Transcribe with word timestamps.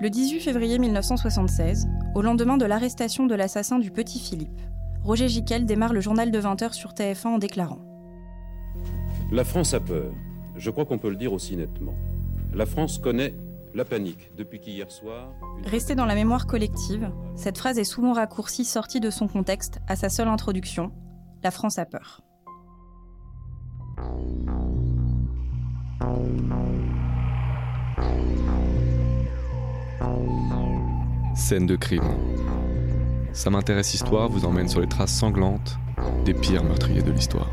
Le 0.00 0.10
18 0.10 0.40
février 0.40 0.78
1976, 0.78 1.88
au 2.14 2.20
lendemain 2.20 2.58
de 2.58 2.66
l'arrestation 2.66 3.24
de 3.24 3.34
l'assassin 3.34 3.78
du 3.78 3.90
petit 3.90 4.18
Philippe, 4.18 4.60
Roger 5.02 5.28
Giquel 5.28 5.64
démarre 5.64 5.92
le 5.92 6.00
journal 6.00 6.30
de 6.30 6.40
20h 6.40 6.72
sur 6.72 6.92
TF1 6.92 7.26
en 7.26 7.38
déclarant 7.38 7.78
La 9.32 9.44
France 9.44 9.72
a 9.72 9.80
peur. 9.80 10.12
Je 10.56 10.70
crois 10.70 10.84
qu'on 10.84 10.98
peut 10.98 11.08
le 11.08 11.16
dire 11.16 11.32
aussi 11.32 11.56
nettement. 11.56 11.94
La 12.52 12.66
France 12.66 12.98
connaît 12.98 13.34
la 13.74 13.84
panique 13.84 14.30
depuis 14.36 14.60
qu'hier 14.60 14.90
soir. 14.90 15.32
Restée 15.64 15.94
dans 15.94 16.06
la 16.06 16.14
mémoire 16.14 16.46
collective, 16.46 17.10
cette 17.34 17.58
phrase 17.58 17.78
est 17.78 17.84
souvent 17.84 18.12
raccourcie 18.12 18.64
sortie 18.64 19.00
de 19.00 19.10
son 19.10 19.26
contexte 19.26 19.80
à 19.88 19.96
sa 19.96 20.08
seule 20.08 20.28
introduction 20.28 20.92
La 21.42 21.50
France 21.50 21.78
a 21.78 21.86
peur. 21.86 22.20
Scène 31.34 31.66
de 31.66 31.74
crime. 31.74 32.04
Ça 33.32 33.50
m'intéresse 33.50 33.92
Histoire 33.92 34.28
vous 34.28 34.44
emmène 34.44 34.68
sur 34.68 34.80
les 34.80 34.86
traces 34.86 35.12
sanglantes 35.12 35.76
des 36.24 36.32
pires 36.32 36.62
meurtriers 36.62 37.02
de 37.02 37.10
l'histoire. 37.10 37.50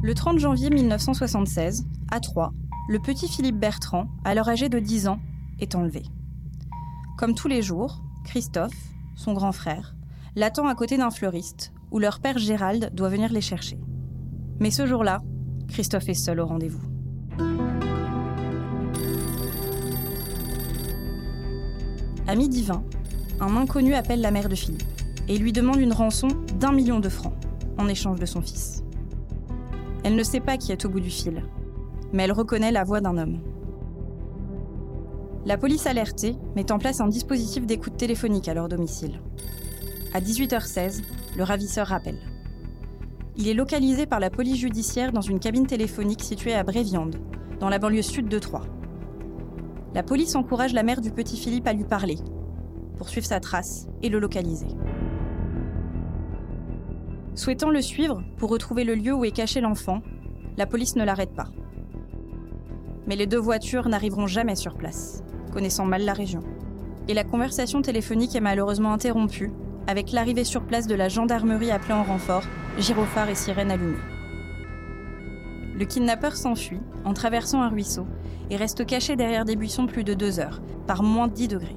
Le 0.00 0.14
30 0.14 0.38
janvier 0.38 0.70
1976, 0.70 1.86
à 2.08 2.20
Troyes, 2.20 2.52
le 2.88 3.00
petit 3.00 3.28
Philippe 3.28 3.58
Bertrand, 3.58 4.06
alors 4.24 4.48
âgé 4.48 4.68
de 4.68 4.78
10 4.78 5.08
ans, 5.08 5.18
est 5.58 5.74
enlevé. 5.74 6.04
Comme 7.18 7.34
tous 7.34 7.48
les 7.48 7.62
jours, 7.62 8.00
Christophe, 8.24 8.78
son 9.16 9.32
grand 9.32 9.52
frère, 9.52 9.96
l'attend 10.36 10.68
à 10.68 10.76
côté 10.76 10.96
d'un 10.96 11.10
fleuriste, 11.10 11.72
où 11.90 11.98
leur 11.98 12.20
père 12.20 12.38
Gérald 12.38 12.90
doit 12.94 13.08
venir 13.08 13.32
les 13.32 13.40
chercher. 13.40 13.78
Mais 14.60 14.70
ce 14.70 14.86
jour-là, 14.86 15.22
Christophe 15.68 16.08
est 16.08 16.14
seul 16.14 16.40
au 16.40 16.46
rendez-vous. 16.46 16.82
À 22.26 22.34
midi 22.34 22.62
20, 22.62 22.84
un 23.40 23.56
inconnu 23.56 23.94
appelle 23.94 24.20
la 24.20 24.30
mère 24.30 24.48
de 24.48 24.54
Philippe 24.54 24.82
et 25.28 25.38
lui 25.38 25.52
demande 25.52 25.80
une 25.80 25.92
rançon 25.92 26.28
d'un 26.58 26.72
million 26.72 27.00
de 27.00 27.08
francs 27.08 27.34
en 27.78 27.88
échange 27.88 28.18
de 28.18 28.26
son 28.26 28.42
fils. 28.42 28.82
Elle 30.04 30.16
ne 30.16 30.22
sait 30.22 30.40
pas 30.40 30.56
qui 30.56 30.72
est 30.72 30.84
au 30.84 30.88
bout 30.88 31.00
du 31.00 31.10
fil, 31.10 31.42
mais 32.12 32.24
elle 32.24 32.32
reconnaît 32.32 32.72
la 32.72 32.84
voix 32.84 33.00
d'un 33.00 33.16
homme. 33.16 33.40
La 35.46 35.56
police 35.56 35.86
alertée 35.86 36.36
met 36.56 36.70
en 36.72 36.78
place 36.78 37.00
un 37.00 37.08
dispositif 37.08 37.64
d'écoute 37.64 37.96
téléphonique 37.96 38.48
à 38.48 38.54
leur 38.54 38.68
domicile. 38.68 39.20
À 40.12 40.20
18h16, 40.20 41.02
le 41.38 41.44
ravisseur 41.44 41.86
rappelle. 41.86 42.18
Il 43.36 43.46
est 43.46 43.54
localisé 43.54 44.06
par 44.06 44.18
la 44.18 44.28
police 44.28 44.56
judiciaire 44.56 45.12
dans 45.12 45.20
une 45.20 45.38
cabine 45.38 45.68
téléphonique 45.68 46.24
située 46.24 46.52
à 46.52 46.64
Bréviande, 46.64 47.14
dans 47.60 47.68
la 47.68 47.78
banlieue 47.78 48.02
sud 48.02 48.26
de 48.26 48.40
Troyes. 48.40 48.66
La 49.94 50.02
police 50.02 50.34
encourage 50.34 50.72
la 50.72 50.82
mère 50.82 51.00
du 51.00 51.12
petit 51.12 51.36
Philippe 51.36 51.68
à 51.68 51.72
lui 51.72 51.84
parler, 51.84 52.16
pour 52.96 53.08
suivre 53.08 53.26
sa 53.26 53.38
trace 53.38 53.86
et 54.02 54.08
le 54.08 54.18
localiser. 54.18 54.66
Souhaitant 57.36 57.70
le 57.70 57.82
suivre 57.82 58.20
pour 58.36 58.50
retrouver 58.50 58.82
le 58.82 58.96
lieu 58.96 59.14
où 59.14 59.24
est 59.24 59.30
caché 59.30 59.60
l'enfant, 59.60 60.02
la 60.56 60.66
police 60.66 60.96
ne 60.96 61.04
l'arrête 61.04 61.36
pas. 61.36 61.50
Mais 63.06 63.14
les 63.14 63.28
deux 63.28 63.38
voitures 63.38 63.88
n'arriveront 63.88 64.26
jamais 64.26 64.56
sur 64.56 64.74
place, 64.74 65.22
connaissant 65.52 65.84
mal 65.84 66.04
la 66.04 66.14
région. 66.14 66.40
Et 67.06 67.14
la 67.14 67.22
conversation 67.22 67.80
téléphonique 67.80 68.34
est 68.34 68.40
malheureusement 68.40 68.92
interrompue 68.92 69.52
avec 69.88 70.12
l'arrivée 70.12 70.44
sur 70.44 70.62
place 70.62 70.86
de 70.86 70.94
la 70.94 71.08
gendarmerie 71.08 71.70
appelée 71.70 71.94
en 71.94 72.04
renfort, 72.04 72.44
gyrophares 72.78 73.30
et 73.30 73.34
sirènes 73.34 73.70
allumées. 73.70 73.96
Le 75.74 75.84
kidnappeur 75.86 76.36
s'enfuit 76.36 76.80
en 77.06 77.14
traversant 77.14 77.62
un 77.62 77.70
ruisseau 77.70 78.06
et 78.50 78.56
reste 78.56 78.84
caché 78.84 79.16
derrière 79.16 79.46
des 79.46 79.56
buissons 79.56 79.86
plus 79.86 80.04
de 80.04 80.12
deux 80.12 80.40
heures, 80.40 80.60
par 80.86 81.02
moins 81.02 81.26
de 81.26 81.32
10 81.32 81.48
degrés. 81.48 81.76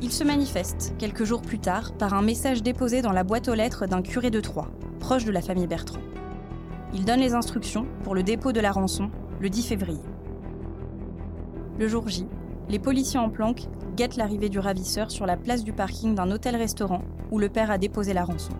Il 0.00 0.10
se 0.10 0.24
manifeste, 0.24 0.94
quelques 0.98 1.24
jours 1.24 1.42
plus 1.42 1.58
tard, 1.58 1.92
par 1.92 2.14
un 2.14 2.22
message 2.22 2.62
déposé 2.62 3.02
dans 3.02 3.12
la 3.12 3.24
boîte 3.24 3.48
aux 3.48 3.54
lettres 3.54 3.86
d'un 3.86 4.00
curé 4.00 4.30
de 4.30 4.40
Troyes, 4.40 4.70
proche 4.98 5.26
de 5.26 5.32
la 5.32 5.42
famille 5.42 5.66
Bertrand. 5.66 6.00
Il 6.94 7.04
donne 7.04 7.20
les 7.20 7.34
instructions 7.34 7.86
pour 8.02 8.14
le 8.14 8.22
dépôt 8.22 8.52
de 8.52 8.60
la 8.60 8.72
rançon 8.72 9.10
le 9.40 9.50
10 9.50 9.66
février. 9.66 10.00
Le 11.78 11.86
jour 11.86 12.08
J, 12.08 12.26
les 12.68 12.78
policiers 12.78 13.18
en 13.18 13.30
planque 13.30 13.62
guettent 13.96 14.16
l'arrivée 14.16 14.48
du 14.48 14.58
ravisseur 14.58 15.10
sur 15.10 15.26
la 15.26 15.36
place 15.36 15.64
du 15.64 15.72
parking 15.72 16.14
d'un 16.14 16.30
hôtel-restaurant 16.30 17.02
où 17.30 17.38
le 17.38 17.48
père 17.48 17.70
a 17.70 17.78
déposé 17.78 18.12
la 18.12 18.24
rançon. 18.24 18.52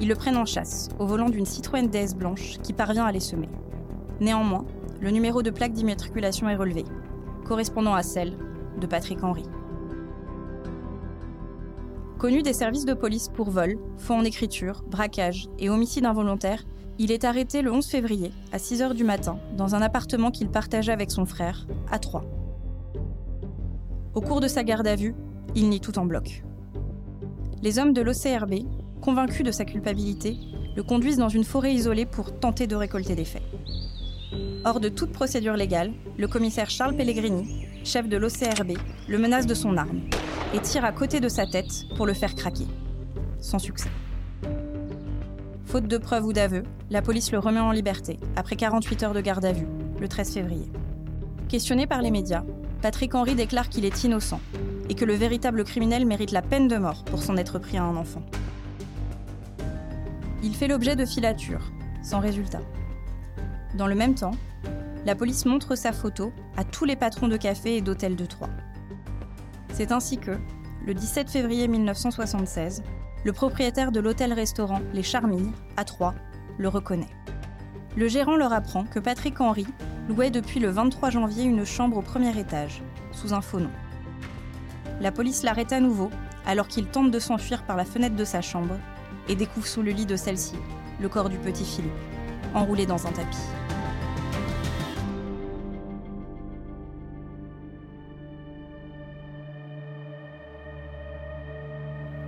Ils 0.00 0.08
le 0.08 0.14
prennent 0.14 0.38
en 0.38 0.46
chasse 0.46 0.88
au 0.98 1.06
volant 1.06 1.28
d'une 1.28 1.44
Citroën 1.44 1.88
DS 1.88 2.14
blanche 2.14 2.58
qui 2.62 2.72
parvient 2.72 3.04
à 3.04 3.12
les 3.12 3.20
semer. 3.20 3.48
Néanmoins, 4.20 4.64
le 5.00 5.10
numéro 5.10 5.42
de 5.42 5.50
plaque 5.50 5.72
d'immatriculation 5.72 6.48
est 6.48 6.56
relevé, 6.56 6.84
correspondant 7.44 7.94
à 7.94 8.02
celle 8.02 8.36
de 8.80 8.86
Patrick 8.86 9.22
Henry. 9.22 9.44
Connu 12.18 12.42
des 12.42 12.52
services 12.52 12.84
de 12.84 12.94
police 12.94 13.28
pour 13.28 13.50
vol, 13.50 13.78
faux 13.96 14.14
en 14.14 14.24
écriture, 14.24 14.82
braquage 14.90 15.48
et 15.58 15.70
homicide 15.70 16.04
involontaire, 16.04 16.64
il 16.98 17.12
est 17.12 17.24
arrêté 17.24 17.62
le 17.62 17.72
11 17.72 17.86
février 17.86 18.32
à 18.52 18.58
6 18.58 18.82
h 18.82 18.94
du 18.94 19.04
matin 19.04 19.38
dans 19.56 19.74
un 19.74 19.80
appartement 19.80 20.30
qu'il 20.30 20.50
partageait 20.50 20.92
avec 20.92 21.10
son 21.10 21.24
frère, 21.24 21.66
à 21.90 21.98
Troyes. 21.98 22.24
Au 24.20 24.22
cours 24.22 24.42
de 24.42 24.48
sa 24.48 24.64
garde 24.64 24.86
à 24.86 24.96
vue, 24.96 25.14
il 25.54 25.70
nie 25.70 25.80
tout 25.80 25.98
en 25.98 26.04
bloc. 26.04 26.44
Les 27.62 27.78
hommes 27.78 27.94
de 27.94 28.02
l'OCRB, 28.02 28.66
convaincus 29.00 29.46
de 29.46 29.50
sa 29.50 29.64
culpabilité, 29.64 30.36
le 30.76 30.82
conduisent 30.82 31.16
dans 31.16 31.30
une 31.30 31.42
forêt 31.42 31.72
isolée 31.72 32.04
pour 32.04 32.38
tenter 32.38 32.66
de 32.66 32.76
récolter 32.76 33.14
des 33.14 33.24
faits. 33.24 33.42
Hors 34.66 34.78
de 34.78 34.90
toute 34.90 35.10
procédure 35.12 35.56
légale, 35.56 35.94
le 36.18 36.28
commissaire 36.28 36.68
Charles 36.68 36.96
Pellegrini, 36.96 37.66
chef 37.82 38.10
de 38.10 38.18
l'OCRB, 38.18 38.76
le 39.08 39.18
menace 39.18 39.46
de 39.46 39.54
son 39.54 39.78
arme 39.78 40.02
et 40.52 40.60
tire 40.60 40.84
à 40.84 40.92
côté 40.92 41.20
de 41.20 41.30
sa 41.30 41.46
tête 41.46 41.86
pour 41.96 42.04
le 42.04 42.12
faire 42.12 42.34
craquer. 42.34 42.66
Sans 43.38 43.58
succès. 43.58 43.88
Faute 45.64 45.86
de 45.88 45.96
preuves 45.96 46.26
ou 46.26 46.34
d'aveux, 46.34 46.64
la 46.90 47.00
police 47.00 47.32
le 47.32 47.38
remet 47.38 47.60
en 47.60 47.72
liberté 47.72 48.20
après 48.36 48.56
48 48.56 49.02
heures 49.02 49.14
de 49.14 49.22
garde 49.22 49.46
à 49.46 49.52
vue, 49.52 49.68
le 49.98 50.08
13 50.08 50.34
février. 50.34 50.70
Questionné 51.48 51.86
par 51.86 52.02
les 52.02 52.10
médias, 52.10 52.44
Patrick 52.82 53.14
Henry 53.14 53.34
déclare 53.34 53.68
qu'il 53.68 53.84
est 53.84 54.04
innocent 54.04 54.40
et 54.88 54.94
que 54.94 55.04
le 55.04 55.14
véritable 55.14 55.64
criminel 55.64 56.06
mérite 56.06 56.32
la 56.32 56.42
peine 56.42 56.66
de 56.66 56.76
mort 56.76 57.04
pour 57.04 57.22
s'en 57.22 57.36
être 57.36 57.58
pris 57.58 57.76
à 57.76 57.84
un 57.84 57.96
enfant. 57.96 58.22
Il 60.42 60.54
fait 60.54 60.68
l'objet 60.68 60.96
de 60.96 61.04
filatures, 61.04 61.70
sans 62.02 62.20
résultat. 62.20 62.62
Dans 63.74 63.86
le 63.86 63.94
même 63.94 64.14
temps, 64.14 64.34
la 65.04 65.14
police 65.14 65.44
montre 65.44 65.76
sa 65.76 65.92
photo 65.92 66.32
à 66.56 66.64
tous 66.64 66.86
les 66.86 66.96
patrons 66.96 67.28
de 67.28 67.36
cafés 67.36 67.76
et 67.76 67.80
d'hôtels 67.82 68.16
de 68.16 68.24
Troyes. 68.24 68.48
C'est 69.74 69.92
ainsi 69.92 70.18
que, 70.18 70.38
le 70.86 70.94
17 70.94 71.30
février 71.30 71.68
1976, 71.68 72.82
le 73.24 73.32
propriétaire 73.32 73.92
de 73.92 74.00
l'hôtel-restaurant 74.00 74.80
Les 74.94 75.02
Charmilles, 75.02 75.52
à 75.76 75.84
Troyes, 75.84 76.14
le 76.58 76.68
reconnaît. 76.68 77.06
Le 77.96 78.08
gérant 78.08 78.36
leur 78.36 78.52
apprend 78.52 78.84
que 78.84 78.98
Patrick 78.98 79.40
Henry 79.40 79.66
louait 80.10 80.30
depuis 80.30 80.58
le 80.58 80.70
23 80.70 81.10
janvier 81.10 81.44
une 81.44 81.64
chambre 81.64 81.96
au 81.96 82.02
premier 82.02 82.36
étage, 82.36 82.82
sous 83.12 83.32
un 83.32 83.40
faux 83.40 83.60
nom. 83.60 83.70
La 85.00 85.12
police 85.12 85.44
l'arrête 85.44 85.72
à 85.72 85.78
nouveau 85.78 86.10
alors 86.44 86.66
qu'il 86.66 86.86
tente 86.86 87.12
de 87.12 87.18
s'enfuir 87.20 87.62
par 87.62 87.76
la 87.76 87.84
fenêtre 87.84 88.16
de 88.16 88.24
sa 88.24 88.42
chambre 88.42 88.74
et 89.28 89.36
découvre 89.36 89.68
sous 89.68 89.82
le 89.82 89.92
lit 89.92 90.06
de 90.06 90.16
celle-ci 90.16 90.56
le 91.00 91.08
corps 91.08 91.28
du 91.28 91.38
petit 91.38 91.64
Philippe, 91.64 91.92
enroulé 92.54 92.86
dans 92.86 93.06
un 93.06 93.12
tapis. 93.12 93.38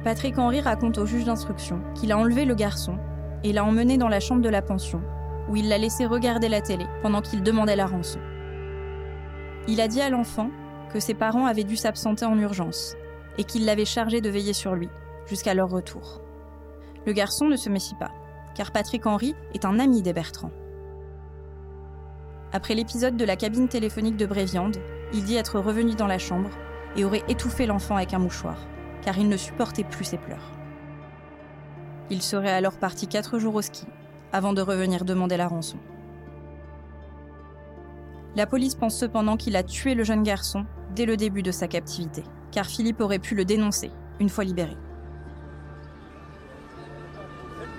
Patrick 0.05 0.39
Henry 0.39 0.61
raconte 0.61 0.99
au 0.99 1.07
juge 1.07 1.25
d'instruction 1.25 1.81
qu'il 1.97 2.13
a 2.13 2.19
enlevé 2.19 2.45
le 2.45 2.55
garçon 2.55 2.97
et 3.43 3.53
l'a 3.53 3.65
emmené 3.65 3.99
dans 3.99 4.09
la 4.09 4.21
chambre 4.21 4.41
de 4.41 4.49
la 4.49 4.63
pension, 4.63 5.03
où 5.49 5.57
il 5.57 5.69
l'a 5.69 5.79
laissé 5.79 6.07
regarder 6.07 6.49
la 6.49 6.61
télé 6.61 6.87
pendant 7.03 7.21
qu'il 7.21 7.43
demandait 7.43 7.77
la 7.77 7.87
rançon. 7.87 8.21
Il 9.69 9.81
a 9.81 9.89
dit 9.89 10.01
à 10.01 10.11
l'enfant 10.11 10.51
que 10.93 11.01
ses 11.01 11.15
parents 11.15 11.47
avaient 11.47 11.65
dû 11.65 11.77
s'absenter 11.77 12.25
en 12.25 12.39
urgence 12.39 12.97
et 13.39 13.45
qu'il 13.45 13.65
l'avait 13.65 13.85
chargé 13.85 14.21
de 14.21 14.29
veiller 14.29 14.53
sur 14.53 14.75
lui 14.75 14.89
jusqu'à 15.27 15.55
leur 15.55 15.71
retour. 15.71 16.21
Le 17.07 17.13
garçon 17.13 17.47
ne 17.47 17.57
se 17.57 17.71
méfie 17.71 17.95
pas, 17.95 18.11
car 18.55 18.73
Patrick 18.73 19.07
Henry 19.07 19.35
est 19.55 19.65
un 19.65 19.79
ami 19.79 20.03
des 20.03 20.13
Bertrand. 20.13 20.51
Après 22.53 22.75
l'épisode 22.75 23.17
de 23.17 23.25
la 23.25 23.37
cabine 23.37 23.69
téléphonique 23.69 24.17
de 24.17 24.27
Bréviande, 24.27 24.77
il 25.13 25.25
dit 25.25 25.37
être 25.37 25.59
revenu 25.59 25.95
dans 25.95 26.07
la 26.07 26.19
chambre 26.19 26.51
et 26.97 27.05
aurait 27.05 27.25
étouffé 27.29 27.67
l'enfant 27.67 27.97
avec 27.97 28.13
un 28.13 28.19
mouchoir 28.19 28.59
car 29.03 29.19
il 29.19 29.29
ne 29.29 29.37
supportait 29.37 29.85
plus 29.85 30.05
ses 30.05 30.19
pleurs. 30.19 30.53
Il 32.11 32.23
serait 32.23 32.53
alors 32.53 32.79
parti 32.79 33.09
quatre 33.09 33.39
jours 33.39 33.57
au 33.57 33.63
ski, 33.63 33.87
avant 34.33 34.53
de 34.53 34.63
revenir 34.63 35.05
demander 35.05 35.37
la 35.37 35.49
rançon. 35.49 35.79
La 38.35 38.47
police 38.47 38.75
pense 38.75 38.97
cependant 38.97 39.37
qu'il 39.37 39.57
a 39.57 39.63
tué 39.63 39.95
le 39.95 40.05
jeune 40.05 40.23
garçon 40.23 40.65
dès 40.95 41.05
le 41.05 41.17
début 41.17 41.43
de 41.43 41.51
sa 41.51 41.69
captivité, 41.69 42.25
car 42.51 42.67
Philippe 42.67 43.01
aurait 43.01 43.19
pu 43.19 43.35
le 43.35 43.45
dénoncer 43.45 43.91
une 44.21 44.31
fois 44.31 44.45
libéré. 44.45 44.77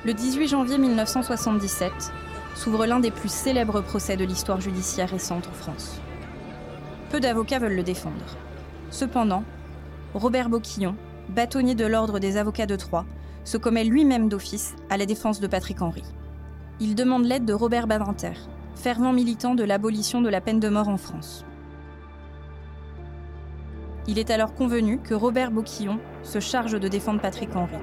Le 0.05 0.13
18 0.13 0.47
janvier 0.49 0.77
1977 0.77 1.91
s'ouvre 2.55 2.85
l'un 2.85 2.99
des 2.99 3.09
plus 3.09 3.31
célèbres 3.31 3.81
procès 3.81 4.17
de 4.17 4.25
l'histoire 4.25 4.61
judiciaire 4.61 5.09
récente 5.09 5.47
en 5.47 5.53
France. 5.53 5.99
Peu 7.09 7.19
d'avocats 7.19 7.59
veulent 7.59 7.75
le 7.75 7.83
défendre. 7.83 8.37
Cependant, 8.91 9.43
Robert 10.13 10.49
Boquillon, 10.49 10.95
bâtonnier 11.29 11.73
de 11.73 11.85
l'Ordre 11.85 12.19
des 12.19 12.37
avocats 12.37 12.65
de 12.65 12.75
Troyes, 12.75 13.05
se 13.43 13.57
commet 13.57 13.83
lui-même 13.83 14.29
d'office 14.29 14.75
à 14.89 14.97
la 14.97 15.05
défense 15.05 15.39
de 15.39 15.47
Patrick 15.47 15.81
Henry. 15.81 16.03
Il 16.79 16.95
demande 16.95 17.25
l'aide 17.25 17.45
de 17.45 17.53
Robert 17.53 17.85
Badinter, 17.85 18.33
fervent 18.75 19.13
militant 19.13 19.53
de 19.53 19.63
l'abolition 19.63 20.21
de 20.21 20.29
la 20.29 20.41
peine 20.41 20.59
de 20.59 20.69
mort 20.69 20.89
en 20.89 20.97
France. 20.97 21.45
Il 24.07 24.17
est 24.17 24.31
alors 24.31 24.53
convenu 24.53 24.97
que 24.97 25.13
Robert 25.13 25.51
Boquillon 25.51 25.99
se 26.23 26.39
charge 26.39 26.79
de 26.79 26.87
défendre 26.87 27.21
Patrick 27.21 27.55
Henry 27.55 27.77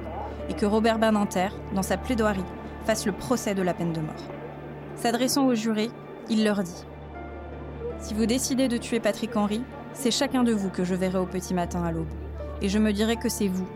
et 0.48 0.54
que 0.54 0.66
Robert 0.66 0.98
Badinter, 0.98 1.48
dans 1.74 1.82
sa 1.82 1.96
plaidoirie, 1.96 2.44
fasse 2.84 3.06
le 3.06 3.12
procès 3.12 3.54
de 3.54 3.62
la 3.62 3.74
peine 3.74 3.92
de 3.92 4.00
mort. 4.00 4.28
S'adressant 4.96 5.46
aux 5.46 5.54
jurés, 5.54 5.90
il 6.28 6.44
leur 6.44 6.62
dit 6.62 6.84
Si 8.00 8.12
vous 8.12 8.26
décidez 8.26 8.66
de 8.66 8.76
tuer 8.76 8.98
Patrick 8.98 9.36
Henry, 9.36 9.62
c'est 9.92 10.10
chacun 10.10 10.42
de 10.42 10.52
vous 10.52 10.68
que 10.68 10.84
je 10.84 10.94
verrai 10.94 11.18
au 11.18 11.26
petit 11.26 11.54
matin 11.54 11.84
à 11.84 11.92
l'aube, 11.92 12.12
et 12.60 12.68
je 12.68 12.78
me 12.78 12.92
dirai 12.92 13.16
que 13.16 13.28
c'est 13.28 13.48
vous, 13.48 13.68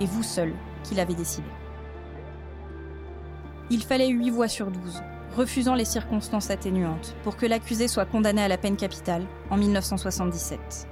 et 0.00 0.06
vous 0.06 0.22
seul, 0.22 0.52
qui 0.84 0.94
l'avez 0.94 1.14
décidé. 1.14 1.48
Il 3.72 3.84
fallait 3.84 4.08
8 4.08 4.30
voix 4.30 4.48
sur 4.48 4.68
12, 4.68 5.00
refusant 5.36 5.76
les 5.76 5.84
circonstances 5.84 6.50
atténuantes, 6.50 7.14
pour 7.22 7.36
que 7.36 7.46
l'accusé 7.46 7.86
soit 7.86 8.04
condamné 8.04 8.42
à 8.42 8.48
la 8.48 8.58
peine 8.58 8.76
capitale 8.76 9.24
en 9.48 9.56
1977. 9.56 10.88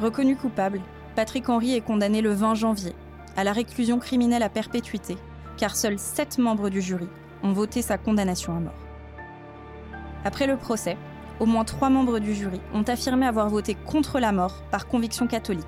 Reconnu 0.00 0.34
coupable, 0.34 0.80
Patrick 1.14 1.48
Henry 1.48 1.74
est 1.74 1.82
condamné 1.82 2.20
le 2.20 2.32
20 2.32 2.56
janvier 2.56 2.96
à 3.36 3.44
la 3.44 3.52
réclusion 3.52 4.00
criminelle 4.00 4.42
à 4.42 4.48
perpétuité, 4.48 5.16
car 5.56 5.76
seuls 5.76 6.00
7 6.00 6.38
membres 6.38 6.68
du 6.68 6.80
jury 6.80 7.08
ont 7.44 7.52
voté 7.52 7.80
sa 7.80 7.96
condamnation 7.96 8.56
à 8.56 8.60
mort. 8.60 8.74
Après 10.24 10.48
le 10.48 10.56
procès, 10.56 10.96
au 11.38 11.46
moins 11.46 11.64
3 11.64 11.90
membres 11.90 12.18
du 12.18 12.34
jury 12.34 12.60
ont 12.74 12.82
affirmé 12.82 13.24
avoir 13.24 13.48
voté 13.50 13.76
contre 13.86 14.18
la 14.18 14.32
mort 14.32 14.64
par 14.72 14.88
conviction 14.88 15.28
catholique, 15.28 15.64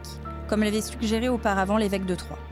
comme 0.49 0.65
l'avait 0.65 0.81
suggéré 0.81 1.29
auparavant 1.29 1.77
l'évêque 1.77 2.05
de 2.07 2.17
Troyes. 2.17 2.48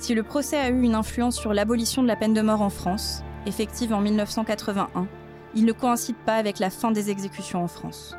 Si 0.00 0.14
le 0.14 0.22
procès 0.22 0.58
a 0.58 0.70
eu 0.70 0.80
une 0.80 0.94
influence 0.94 1.36
sur 1.36 1.52
l'abolition 1.52 2.02
de 2.02 2.08
la 2.08 2.16
peine 2.16 2.32
de 2.32 2.40
mort 2.40 2.62
en 2.62 2.70
France, 2.70 3.22
effective 3.44 3.92
en 3.92 4.00
1981, 4.00 5.06
il 5.54 5.66
ne 5.66 5.72
coïncide 5.72 6.16
pas 6.24 6.36
avec 6.36 6.58
la 6.58 6.70
fin 6.70 6.90
des 6.90 7.10
exécutions 7.10 7.62
en 7.62 7.68
France. 7.68 8.16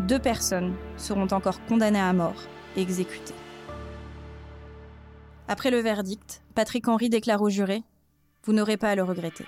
Deux 0.00 0.18
personnes 0.18 0.74
seront 0.96 1.28
encore 1.30 1.64
condamnées 1.66 2.00
à 2.00 2.12
mort 2.12 2.42
et 2.76 2.82
exécutées. 2.82 3.36
Après 5.46 5.70
le 5.70 5.78
verdict, 5.78 6.42
Patrick 6.56 6.88
Henry 6.88 7.08
déclare 7.08 7.40
au 7.40 7.50
juré 7.50 7.84
Vous 8.42 8.52
n'aurez 8.52 8.76
pas 8.76 8.90
à 8.90 8.96
le 8.96 9.04
regretter. 9.04 9.46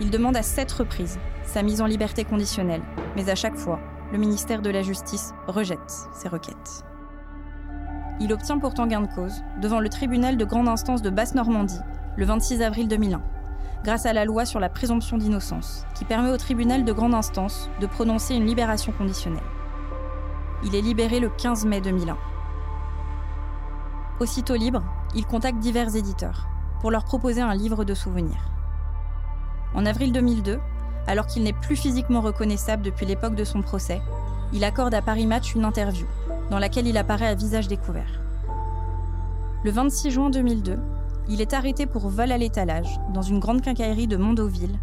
Il 0.00 0.10
demande 0.10 0.36
à 0.36 0.42
sept 0.44 0.70
reprises 0.70 1.18
sa 1.44 1.62
mise 1.62 1.80
en 1.80 1.86
liberté 1.86 2.22
conditionnelle, 2.22 2.82
mais 3.16 3.28
à 3.28 3.34
chaque 3.34 3.56
fois, 3.56 3.80
le 4.12 4.18
ministère 4.18 4.62
de 4.62 4.70
la 4.70 4.82
Justice 4.82 5.32
rejette 5.48 5.90
ses 6.14 6.28
requêtes. 6.28 6.84
Il 8.18 8.32
obtient 8.32 8.58
pourtant 8.58 8.86
gain 8.86 9.02
de 9.02 9.14
cause 9.14 9.42
devant 9.60 9.78
le 9.78 9.90
tribunal 9.90 10.38
de 10.38 10.44
grande 10.44 10.68
instance 10.68 11.02
de 11.02 11.10
Basse-Normandie 11.10 11.80
le 12.16 12.24
26 12.24 12.62
avril 12.62 12.88
2001, 12.88 13.20
grâce 13.84 14.06
à 14.06 14.14
la 14.14 14.24
loi 14.24 14.46
sur 14.46 14.58
la 14.58 14.70
présomption 14.70 15.18
d'innocence, 15.18 15.84
qui 15.94 16.06
permet 16.06 16.30
au 16.30 16.38
tribunal 16.38 16.84
de 16.84 16.92
grande 16.92 17.14
instance 17.14 17.68
de 17.78 17.86
prononcer 17.86 18.34
une 18.34 18.46
libération 18.46 18.92
conditionnelle. 18.92 19.42
Il 20.64 20.74
est 20.74 20.80
libéré 20.80 21.20
le 21.20 21.28
15 21.28 21.66
mai 21.66 21.82
2001. 21.82 22.16
Aussitôt 24.18 24.54
libre, 24.54 24.82
il 25.14 25.26
contacte 25.26 25.58
divers 25.58 25.94
éditeurs 25.94 26.48
pour 26.80 26.90
leur 26.90 27.04
proposer 27.04 27.42
un 27.42 27.54
livre 27.54 27.84
de 27.84 27.92
souvenirs. 27.92 28.50
En 29.74 29.84
avril 29.84 30.10
2002, 30.12 30.58
alors 31.06 31.26
qu'il 31.26 31.42
n'est 31.42 31.52
plus 31.52 31.76
physiquement 31.76 32.20
reconnaissable 32.20 32.82
depuis 32.82 33.06
l'époque 33.06 33.34
de 33.34 33.44
son 33.44 33.62
procès, 33.62 34.00
il 34.52 34.64
accorde 34.64 34.94
à 34.94 35.02
Paris 35.02 35.26
Match 35.26 35.54
une 35.54 35.64
interview 35.64 36.06
dans 36.50 36.58
laquelle 36.58 36.86
il 36.86 36.96
apparaît 36.96 37.26
à 37.26 37.34
visage 37.34 37.68
découvert. 37.68 38.20
Le 39.64 39.70
26 39.70 40.10
juin 40.10 40.30
2002, 40.30 40.78
il 41.28 41.40
est 41.40 41.54
arrêté 41.54 41.86
pour 41.86 42.08
vol 42.08 42.30
à 42.30 42.38
l'étalage 42.38 43.00
dans 43.12 43.22
une 43.22 43.40
grande 43.40 43.62
quincaillerie 43.62 44.06
de 44.06 44.16
Mondoville 44.16 44.78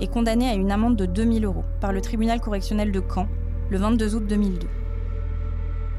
et 0.00 0.08
condamné 0.08 0.48
à 0.48 0.54
une 0.54 0.70
amende 0.70 0.96
de 0.96 1.06
2000 1.06 1.44
euros 1.44 1.64
par 1.80 1.92
le 1.92 2.02
tribunal 2.02 2.40
correctionnel 2.40 2.92
de 2.92 3.00
Caen 3.00 3.28
le 3.70 3.78
22 3.78 4.14
août 4.14 4.26
2002. 4.26 4.68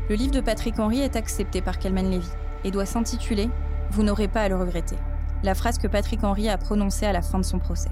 Le 0.10 0.16
livre 0.16 0.32
de 0.32 0.42
Patrick 0.42 0.80
Henry 0.80 1.02
est 1.02 1.16
accepté 1.16 1.62
par 1.62 1.80
Kelman 1.80 2.12
Levy 2.12 2.30
et 2.64 2.72
doit 2.72 2.86
s'intituler 2.86 3.50
Vous 3.92 4.04
n'aurez 4.04 4.28
pas 4.28 4.42
à 4.42 4.50
le 4.50 4.56
regretter, 4.56 4.98
la 5.44 5.56
phrase 5.56 5.78
que 5.78 5.88
Patrick 5.88 6.24
Henry 6.24 6.48
a 6.48 6.58
prononcée 6.58 7.06
à 7.06 7.14
la 7.14 7.22
fin 7.22 7.40
de 7.40 7.44
son 7.44 7.60
procès. 7.60 7.90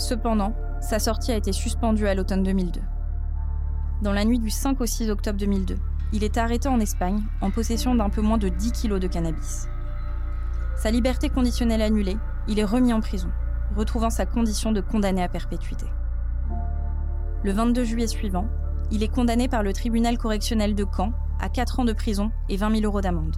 Cependant, 0.00 0.54
sa 0.80 0.98
sortie 0.98 1.30
a 1.30 1.36
été 1.36 1.52
suspendue 1.52 2.06
à 2.06 2.14
l'automne 2.14 2.42
2002 2.42 2.80
dans 4.00 4.14
la 4.14 4.24
nuit 4.24 4.38
du 4.38 4.48
5 4.48 4.80
au 4.80 4.86
6 4.86 5.10
octobre 5.10 5.38
2002. 5.38 5.76
Il 6.14 6.24
est 6.24 6.38
arrêté 6.38 6.70
en 6.70 6.80
Espagne 6.80 7.20
en 7.42 7.50
possession 7.50 7.94
d'un 7.94 8.08
peu 8.08 8.22
moins 8.22 8.38
de 8.38 8.48
10 8.48 8.72
kilos 8.72 8.98
de 8.98 9.08
cannabis. 9.08 9.68
Sa 10.78 10.90
liberté 10.90 11.28
conditionnelle 11.28 11.82
annulée, 11.82 12.16
il 12.48 12.58
est 12.58 12.64
remis 12.64 12.94
en 12.94 13.00
prison, 13.00 13.28
retrouvant 13.76 14.08
sa 14.08 14.24
condition 14.24 14.72
de 14.72 14.80
condamné 14.80 15.22
à 15.22 15.28
perpétuité. 15.28 15.84
Le 17.44 17.52
22 17.52 17.84
juillet 17.84 18.06
suivant, 18.06 18.46
il 18.90 19.02
est 19.02 19.14
condamné 19.14 19.48
par 19.48 19.62
le 19.62 19.74
tribunal 19.74 20.16
correctionnel 20.16 20.74
de 20.74 20.86
Caen 20.96 21.12
à 21.40 21.50
4 21.50 21.80
ans 21.80 21.84
de 21.84 21.92
prison 21.92 22.30
et 22.48 22.56
20 22.56 22.76
000 22.76 22.86
euros 22.86 23.02
d'amende. 23.02 23.36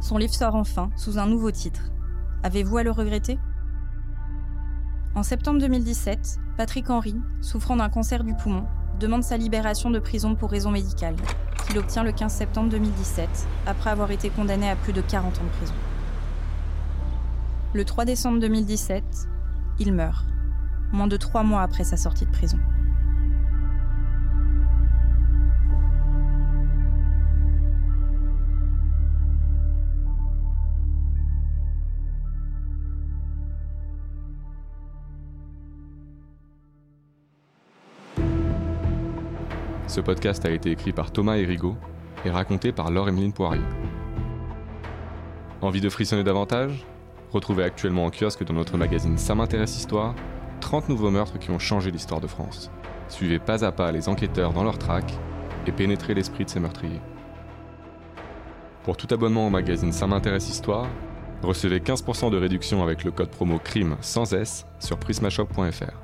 Son 0.00 0.16
livre 0.16 0.32
sort 0.32 0.54
enfin 0.54 0.88
sous 0.96 1.18
un 1.18 1.26
nouveau 1.26 1.50
titre. 1.50 1.82
Avez-vous 2.42 2.78
à 2.78 2.82
le 2.82 2.92
regretter? 2.92 3.38
En 5.16 5.22
septembre 5.22 5.60
2017, 5.60 6.40
Patrick 6.56 6.90
Henry, 6.90 7.14
souffrant 7.40 7.76
d'un 7.76 7.88
cancer 7.88 8.24
du 8.24 8.34
poumon, 8.34 8.66
demande 8.98 9.22
sa 9.22 9.36
libération 9.36 9.90
de 9.90 10.00
prison 10.00 10.34
pour 10.34 10.50
raison 10.50 10.72
médicale, 10.72 11.14
qu'il 11.64 11.78
obtient 11.78 12.02
le 12.02 12.10
15 12.10 12.32
septembre 12.32 12.68
2017, 12.70 13.28
après 13.64 13.90
avoir 13.90 14.10
été 14.10 14.28
condamné 14.28 14.68
à 14.68 14.74
plus 14.74 14.92
de 14.92 15.00
40 15.00 15.38
ans 15.38 15.44
de 15.44 15.56
prison. 15.56 15.74
Le 17.74 17.84
3 17.84 18.06
décembre 18.06 18.40
2017, 18.40 19.04
il 19.78 19.92
meurt, 19.92 20.26
moins 20.92 21.06
de 21.06 21.16
trois 21.16 21.44
mois 21.44 21.62
après 21.62 21.84
sa 21.84 21.96
sortie 21.96 22.26
de 22.26 22.32
prison. 22.32 22.58
Ce 39.94 40.00
podcast 40.00 40.44
a 40.44 40.50
été 40.50 40.72
écrit 40.72 40.92
par 40.92 41.12
Thomas 41.12 41.36
Erigo 41.36 41.76
et 42.24 42.30
raconté 42.30 42.72
par 42.72 42.90
Laure-Emeline 42.90 43.32
Poirier. 43.32 43.62
Envie 45.62 45.80
de 45.80 45.88
frissonner 45.88 46.24
davantage? 46.24 46.84
Retrouvez 47.30 47.62
actuellement 47.62 48.04
en 48.04 48.10
kiosque 48.10 48.42
dans 48.42 48.54
notre 48.54 48.76
magazine 48.76 49.16
Ça 49.18 49.36
m'intéresse 49.36 49.78
Histoire 49.78 50.16
30 50.58 50.88
nouveaux 50.88 51.12
meurtres 51.12 51.38
qui 51.38 51.52
ont 51.52 51.60
changé 51.60 51.92
l'histoire 51.92 52.20
de 52.20 52.26
France. 52.26 52.72
Suivez 53.06 53.38
pas 53.38 53.64
à 53.64 53.70
pas 53.70 53.92
les 53.92 54.08
enquêteurs 54.08 54.52
dans 54.52 54.64
leur 54.64 54.78
traque 54.78 55.12
et 55.64 55.70
pénétrez 55.70 56.14
l'esprit 56.14 56.44
de 56.44 56.50
ces 56.50 56.58
meurtriers. 56.58 57.00
Pour 58.82 58.96
tout 58.96 59.14
abonnement 59.14 59.46
au 59.46 59.50
magazine 59.50 59.92
Ça 59.92 60.08
m'intéresse 60.08 60.48
Histoire, 60.48 60.88
recevez 61.40 61.78
15% 61.78 62.32
de 62.32 62.36
réduction 62.36 62.82
avec 62.82 63.04
le 63.04 63.12
code 63.12 63.30
promo 63.30 63.60
CRIME 63.60 63.96
sans 64.00 64.34
S 64.34 64.66
sur 64.80 64.98
prismashop.fr. 64.98 66.03